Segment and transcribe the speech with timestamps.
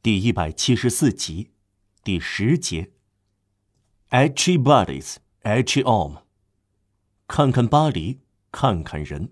[0.00, 1.50] 第一百七十四集，
[2.04, 2.92] 第十节。
[4.10, 6.18] H bodies, H arm。
[7.26, 8.20] 看看巴黎，
[8.52, 9.30] 看看人。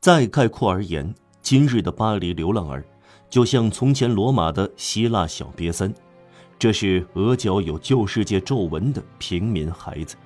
[0.00, 2.82] 再概括而言，今日的巴黎流浪儿，
[3.28, 5.92] 就像从前罗马的希腊小瘪三，
[6.58, 10.16] 这是额角有旧世界皱纹的平民孩子。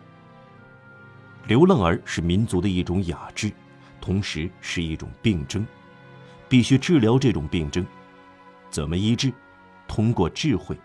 [1.49, 3.53] 流浪儿是民族的一种雅致，
[4.01, 5.67] 同时是一种病症，
[6.49, 7.85] 必须治疗这种病症。
[8.71, 9.33] 怎么医治？
[9.89, 10.79] 通过智慧，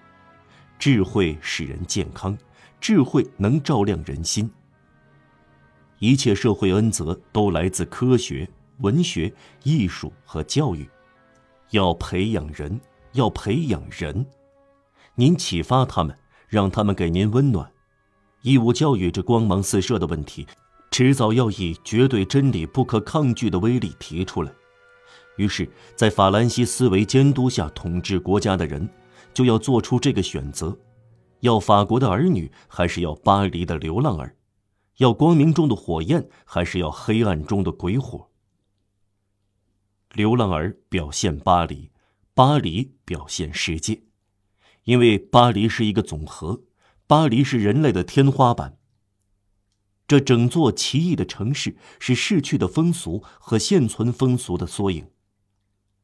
[0.80, 2.38] 智慧使人健康，
[2.82, 4.50] 智慧能照亮人心。
[6.00, 10.90] 一切社会恩泽都来自科学、文学、艺术和教育。
[11.70, 12.80] 要培养人，
[13.14, 14.26] 要培养人。
[15.16, 17.72] 您启发他们，让他们给您温暖。
[18.42, 20.46] 义务教育这光芒四射的问题，
[20.92, 24.52] 迟早要以绝对真理不可抗拒的威力提出来。
[25.38, 28.90] 于是，在法兰西思维监督下统治国家的人，
[29.34, 30.78] 就要做出这个选择：
[31.42, 34.36] 要法国的儿女，还是要巴黎的流浪儿？
[34.98, 38.30] 要光明中的火焰，还是要黑暗中的鬼火？
[40.14, 41.92] 流浪儿表现巴黎，
[42.34, 44.04] 巴黎表现世界，
[44.86, 46.64] 因为巴黎是一个总和，
[47.08, 48.78] 巴黎是人类的天花板。
[50.08, 55.08] 这整座奇异的城市是逝去的风俗和现存风俗的缩影。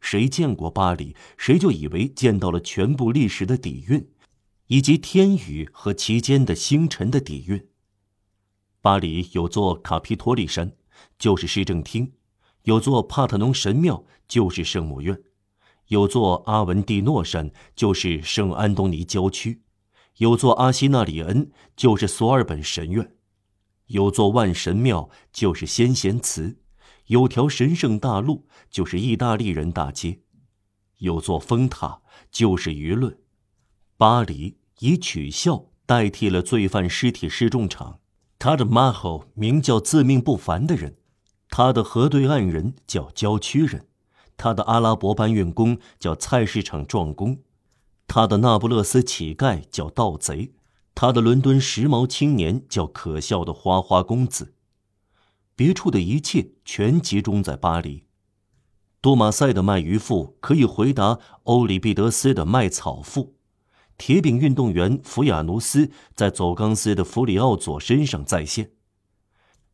[0.01, 4.09] 谁见过巴黎，谁就以为见到了全部历史的底蕴，
[4.67, 7.67] 以及天宇和其间的星辰的底蕴。
[8.81, 10.73] 巴黎有座卡皮托利山，
[11.19, 12.11] 就是市政厅；
[12.63, 15.15] 有座帕特农神庙，就是圣母院；
[15.89, 19.59] 有座阿文蒂诺山，就是圣安东尼郊区；
[20.17, 23.05] 有座阿西纳里恩，就是索尔本神院；
[23.85, 26.55] 有座万神庙，就是先贤祠；
[27.11, 30.21] 有条神圣大路，就是意大利人大街；
[30.99, 31.99] 有座风塔，
[32.31, 33.17] 就是舆论。
[33.97, 37.99] 巴黎以取笑代替了罪犯尸体示众场。
[38.39, 40.95] 他的马后名叫自命不凡的人，
[41.49, 43.87] 他的河对岸人叫郊区人，
[44.37, 47.39] 他的阿拉伯搬运工叫菜市场壮工，
[48.07, 50.53] 他的那不勒斯乞丐叫盗贼，
[50.95, 54.53] 他的伦敦时髦青年叫可笑的花花公子。
[55.61, 58.05] 别处的一切全集中在巴黎。
[58.99, 63.35] 多马塞的卖鱼妇可以回答欧里庇得斯的卖草妇。
[63.95, 68.71] 铁饼运动员福亚努斯在走钢丝的弗里奥佐身上再现。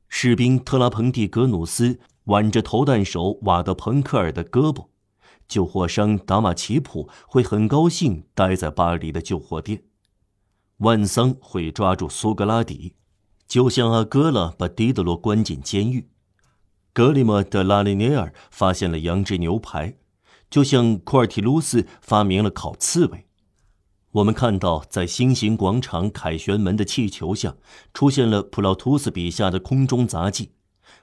[0.09, 4.87] 士兵特拉彭蒂格努斯挽着投弹手瓦德彭克尔的胳膊。
[5.47, 9.83] 救火商达马奇普会很高兴待在巴黎的救火店。
[10.79, 12.97] 万桑会抓住苏格拉底，
[13.47, 16.09] 就像阿戈拉把狄德罗关进监狱。
[16.93, 19.95] 格里莫德拉利涅尔发现了羊脂牛排，
[20.49, 23.25] 就像库尔提卢斯发明了烤刺猬。
[24.11, 27.55] 我们看到，在星形广场凯旋门的气球下，
[27.93, 30.53] 出现了普劳图斯笔下的空中杂技。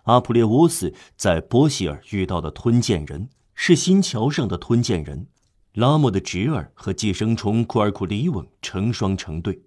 [0.05, 5.29] 阿普列乌斯在波希尔遇到的吞剑人是新桥上的吞剑人。
[5.75, 9.63] 拉莫的侄儿和寄生虫库尔库里翁成双成对。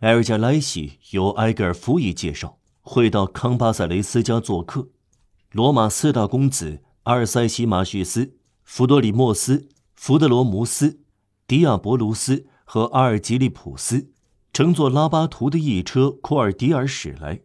[0.00, 4.88] 埃尔加莱西由埃格尔福伊介绍，会到康巴塞雷斯家做客。
[5.52, 11.00] 罗马四大公子阿尔塞西马叙斯、弗多里莫斯、福德罗姆斯、
[11.46, 12.46] 迪亚博卢斯。
[12.68, 14.10] 和阿尔吉利普斯
[14.52, 17.42] 乘坐拉巴图的一车库尔迪尔驶来，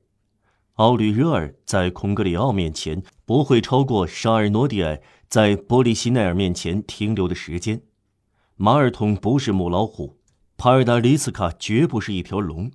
[0.74, 7.84] 奥吕热尔在孔格里奥面前不会超过沙尔诺蒂埃在波利西奈尔面前停留的时间。
[8.56, 10.18] 马尔通不是母老虎，
[10.64, 12.70] 帕尔达里斯卡绝不是一条龙。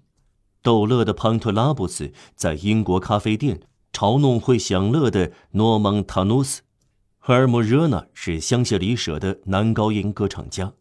[0.61, 3.61] 逗乐的潘特拉布斯在英国咖啡店
[3.93, 6.63] 嘲弄会享乐的诺蒙塔努斯。
[7.17, 10.73] 赫尔莫热纳是香榭里舍的男高音歌唱家，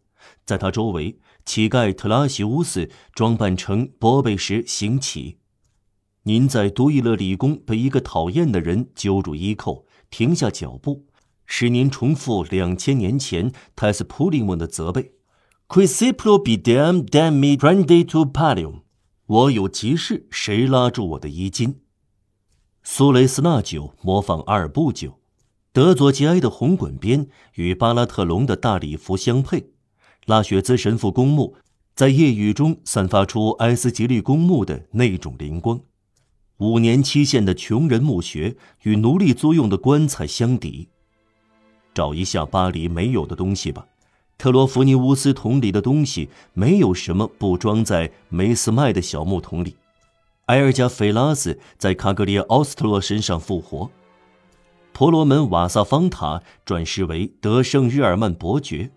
[0.44, 1.20] 在他周围。
[1.44, 5.38] 乞丐特拉西乌斯装扮成波贝什行乞。
[6.24, 11.06] 您在都伊勒理工被一个讨厌的人揪住衣扣，停下脚步，
[11.46, 15.12] 使您重复两千年前泰斯普林翁的责备
[15.68, 18.82] Quisipro bidem dami prende to palium。”
[19.26, 21.74] 我有急事，谁拉住我的衣襟？
[22.84, 25.18] 苏雷斯纳酒模仿阿尔布酒，
[25.72, 29.72] 德佐吉埃的红滚边与巴拉特隆的大礼服相配。
[30.26, 31.56] 拉雪兹神父公墓
[31.96, 35.80] 在夜雨中散发出埃斯吉利公墓的那种灵光。
[36.58, 40.88] 五年期限的穷人墓穴与奴隶租用的棺材相抵。
[41.92, 43.84] 找一下巴黎没有的东西吧。
[44.38, 49.76] 特罗弗尼乌斯桶里的东西没有什么不装在梅斯麦的小木桶里。
[50.46, 53.90] 埃尔加菲拉斯在卡格里奥斯特洛身上复活。
[54.92, 58.90] 婆罗门瓦萨方塔转世为德圣日耳曼伯爵。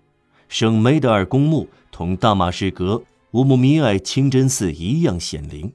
[0.48, 5.72] 圣梅德尔公墓同大马士革乌姆米埃清真寺一样显灵。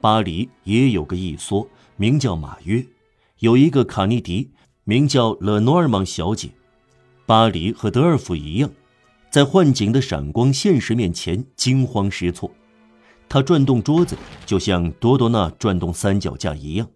[0.00, 1.66] 巴黎也有个一梭，
[1.96, 2.84] 名叫马约，
[3.38, 4.50] 有一个卡尼迪，
[4.84, 6.50] 名叫勒诺尔芒小姐。
[7.24, 8.70] 巴黎和德尔福一样，
[9.30, 12.50] 在幻景的闪光现实面前惊慌失措。
[13.28, 16.86] 他转动桌子，就像多多纳转动三脚架一样；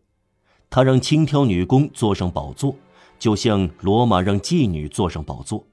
[0.69, 2.76] 他让轻佻女工坐上宝座，
[3.19, 5.64] 就像罗马让妓女坐上宝座。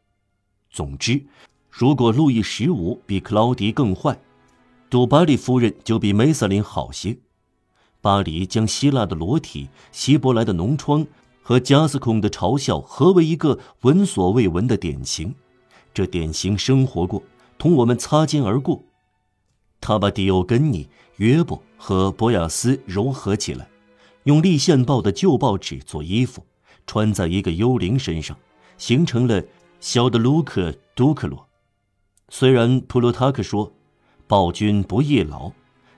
[0.69, 1.25] 总之，
[1.69, 4.17] 如果路易十五比克劳迪更坏，
[4.89, 7.17] 杜巴利夫人就比梅瑟琳好些。
[7.99, 11.05] 巴黎将希腊的裸体、希伯来的脓疮
[11.43, 15.35] 和加斯孔的嘲笑合为一个闻所未闻的典型。
[15.93, 17.21] 这典型生活过，
[17.59, 18.81] 同我们擦肩而过。
[19.79, 20.87] 他把迪欧根尼、
[21.17, 23.67] 约伯和博雅斯糅合起来，
[24.23, 26.43] 用立宪报的旧报纸做衣服，
[26.87, 28.35] 穿在一个幽灵身上，
[28.77, 29.43] 形成了
[29.79, 31.47] 小的卢克·杜克罗。
[32.29, 33.71] 虽然普鲁塔克说，
[34.25, 35.51] 暴君不易老。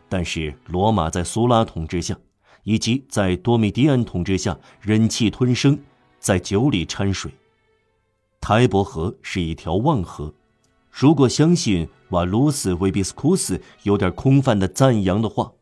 [0.07, 2.15] 但是罗马在苏拉统治下，
[2.66, 5.80] 以及在多米迪安统治下，忍气吞声，
[6.20, 7.32] 在酒里掺水。
[8.42, 10.34] 台伯河是一条旺河，
[10.92, 15.54] 如果相信瓦卢斯维比斯库斯有点空泛的赞扬的话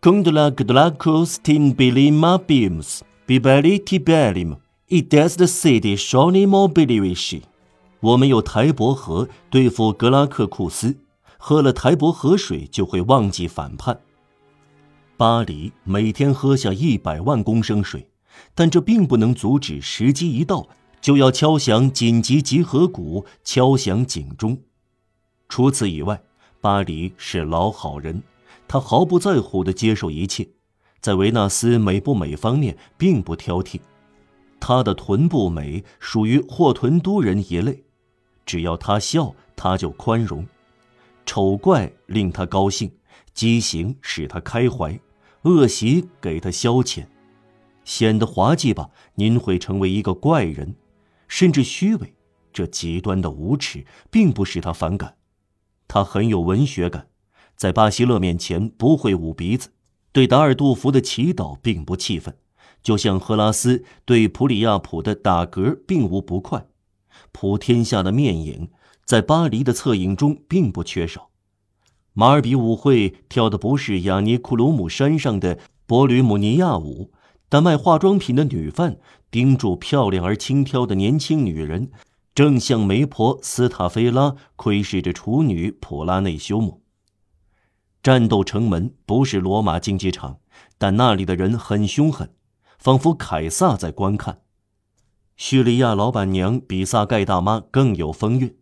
[0.00, 4.56] ，Gondla Gdlakos tin bilima bims bibeli tibelim
[4.88, 7.42] ides the city shoni mobilivishi。
[8.00, 10.96] 我们有台伯河对付格拉克库斯。
[11.44, 13.98] 喝了台伯河水就会忘记反叛。
[15.22, 18.08] 巴黎每天喝下一百万公升水，
[18.56, 20.66] 但这并不能阻止时机一到
[21.00, 24.58] 就要敲响紧急集合鼓，敲响警钟。
[25.48, 26.20] 除此以外，
[26.60, 28.20] 巴黎是老好人，
[28.66, 30.48] 他毫不在乎地接受一切，
[31.00, 33.78] 在维纳斯美不美方面并不挑剔。
[34.58, 37.84] 他的臀部美属于霍屯都人一类，
[38.44, 40.44] 只要他笑，他就宽容。
[41.24, 42.90] 丑怪令他高兴，
[43.32, 44.98] 畸形使他开怀，
[45.42, 47.06] 恶习给他消遣，
[47.84, 48.90] 显得滑稽吧？
[49.16, 50.76] 您会成为一个怪人，
[51.26, 52.14] 甚至虚伪。
[52.52, 55.16] 这极端的无耻并不使他反感，
[55.88, 57.08] 他很有文学感，
[57.56, 59.70] 在巴西勒面前不会捂鼻子，
[60.12, 62.36] 对达尔杜甫的祈祷并不气愤，
[62.82, 66.66] 就像赫拉斯对普里亚普的打嗝并无不快，
[67.32, 68.70] 普天下的面影。
[69.04, 71.31] 在巴黎的侧影中并不缺少。
[72.14, 77.10] 马尔比舞会跳的不是雅尼库鲁姆山上的波吕姆尼亚舞，
[77.48, 78.98] 但卖化妆品的女贩
[79.30, 81.90] 盯住漂亮而轻佻的年轻女人，
[82.34, 86.82] 正向媒婆斯塔菲拉窥视着处女普拉内修姆。
[88.02, 90.40] 战斗城门不是罗马竞技场，
[90.76, 92.34] 但那里的人很凶狠，
[92.78, 94.40] 仿佛凯撒在观看。
[95.36, 98.54] 叙利亚老板娘比萨盖大妈更有风韵。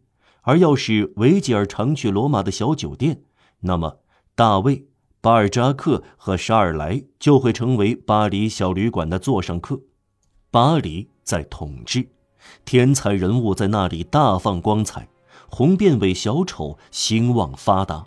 [0.43, 3.23] 而要是维吉尔常去罗马的小酒店，
[3.61, 3.99] 那么
[4.35, 4.87] 大卫、
[5.21, 9.81] 巴尔扎克和沙尔莱就会成为巴黎小旅馆的座上客。
[10.51, 12.09] 巴黎在统治，
[12.65, 15.09] 天才人物在那里大放光彩，
[15.49, 18.05] 红辫尾小丑兴旺发达。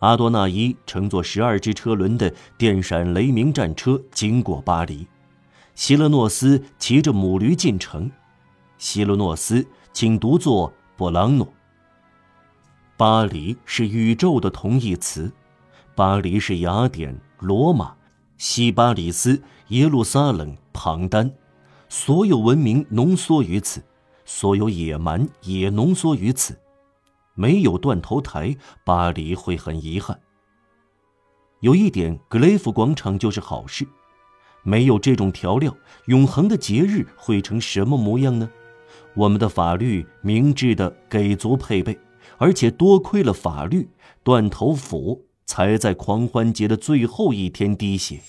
[0.00, 5.06] 阿多纳伊乘坐十二只车轮的电闪雷鸣战车经过巴黎，
[5.74, 8.10] 希勒诺斯骑着母驴进城。
[8.78, 10.72] 希勒诺斯，请独坐。
[10.96, 11.48] 波朗诺。
[13.00, 15.32] 巴黎是宇宙的同义词，
[15.94, 17.94] 巴黎是雅典、罗马、
[18.36, 21.32] 西巴里斯、耶路撒冷、庞丹，
[21.88, 23.82] 所有文明浓缩于此，
[24.26, 26.54] 所有野蛮也浓缩于此。
[27.32, 30.20] 没有断头台，巴黎会很遗憾。
[31.60, 33.88] 有一点，格雷夫广场就是好事。
[34.62, 35.74] 没有这种调料，
[36.04, 38.50] 永恒的节日会成什么模样呢？
[39.14, 41.98] 我们的法律明智的给足配备，
[42.40, 43.90] 而且多亏了法律，
[44.22, 48.20] 断头斧才在狂欢节的最后一天滴血。